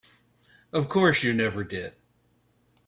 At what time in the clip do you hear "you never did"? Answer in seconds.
1.23-1.93